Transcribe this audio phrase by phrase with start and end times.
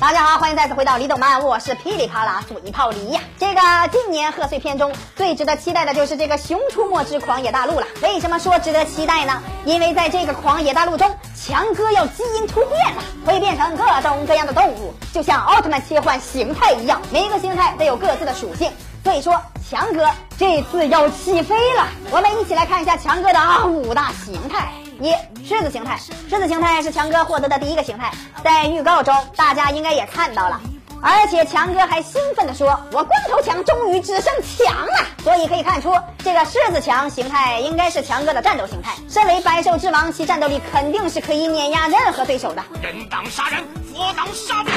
[0.00, 3.20] 大家好，欢迎再次回到李董漫，我是噼里啪啦嘴炮梨呀。
[3.38, 3.60] 这个
[3.92, 7.86] 今年贺岁片中最值得期待的就是这个《熊出没之狂野大陆》了。
[8.02, 9.42] 为什么说值得期待呢？
[9.66, 18.72] 因为在这个狂野大陆中，强哥要基因突变了，会变成各种各样的动物，就像奥特曼切换形态一样，每个形态都有各自的属性。
[19.04, 19.38] 所以说，
[19.70, 20.08] 强哥
[20.38, 21.86] 这次要起飞了。
[22.10, 24.72] 我们一起来看一下强哥的啊五大形态。
[25.00, 25.14] 一
[25.46, 28.12] 狮子形态，狮子形态是强哥获得的第一个形态，
[28.44, 30.60] 在预告中大家应该也看到了，
[31.02, 38.92] 而且强哥还兴奋地说：“我光头强终于只剩强了。”所以可以看出，这个狮子强形态应该是强哥的战斗形态。
[39.08, 42.62] 身为百兽之王，其战斗力肯定是可以碾压任何对手的。
[42.82, 44.70] 人挡杀人，佛挡杀佛。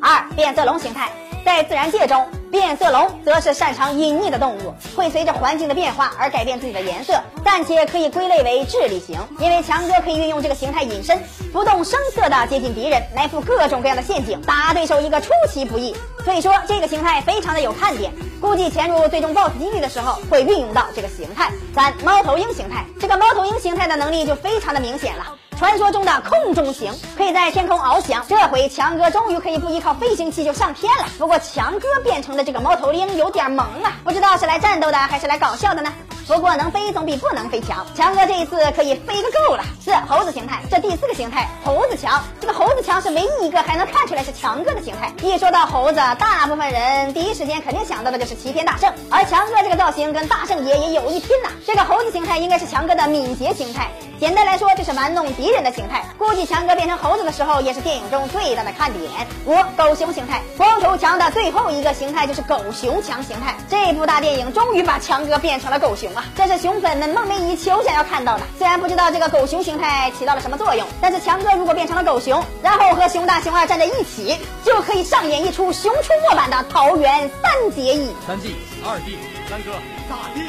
[0.00, 1.10] 二变色龙形态。
[1.44, 9.18] 在自然界中，变色龙则是擅长隐匿的动物，会随着环境的变化而改变自己的颜色，暂且可以归类为智力型。
[9.38, 11.18] 因为强哥可以运用这个形态隐身，
[11.50, 15.96] 不动声色地接近敌人，埋伏各种各样的陷阱，打对手一个出其不意。
[16.26, 21.50] 所以说这个形态非常的有看点，估计潜入最终 BOSS 基地的时候会运用到这个形态。
[21.74, 25.24] 三猫头鹰形态，这个猫头鹰形态的能力就非常的明显了。
[25.62, 28.26] 传说中的空中行，可以在天空翱翔。
[28.28, 31.04] 这回强哥终于可以不依靠飞行器就上天了。
[31.20, 35.92] 不过强哥变成的这个猫头鹰有点萌啊，不知道是来战斗的还是来搞笑的呢？
[36.26, 39.62] 不过能飞总比不能飞强，强哥这一次可以飞个够了。
[39.80, 45.12] 四猴子形态，这第四个形态猴子强，这个猴子强是唯一一个还能看出来是强哥的形态。
[45.22, 51.50] 一说到猴子，大部分人第一时间肯定想到的就是齐天大圣，而强哥这个造型跟大圣爷也有一拼呐。
[51.64, 56.04] 这个猴子形态应该是强哥的敏捷形态，简单来说就是玩弄敌人的形态。
[56.16, 59.10] 估计强哥变成猴子的时候，也是电影中最大的看点。
[59.44, 63.56] 五狗熊形态，光头强的最后一个形态就是狗熊强形态。
[63.68, 66.24] 这部大电影终于把强哥变成了狗熊啊。
[66.36, 68.44] 这是熊粉们梦寐以求想要看到的。
[68.56, 78.14] 虽然不知道这个狗熊形态起到了什么作用，但是强哥如果变成了狗熊，然后和熊大熊二站在一起，就可以上演一出熊出没版的桃园三结义。
[78.24, 78.54] 三弟、
[78.86, 79.18] 二弟、
[79.50, 79.72] 三哥、
[80.08, 80.46] 大弟、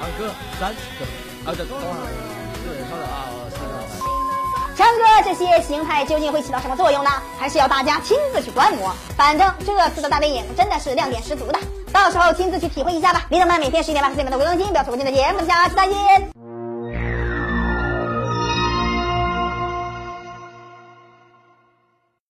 [0.00, 1.64] 二哥、三哥，啊，这
[5.26, 7.10] 这些形态究竟会起到什么作用呢？
[7.36, 8.94] 还是要大家亲自去观摩。
[9.16, 11.58] 反正这次的大电影真的是亮点十足的。
[11.92, 13.26] 到时候亲自去体会一下吧。
[13.28, 16.35] 李总们每天十一点半四点半的微更新，不要错过今天的节目，下期再见。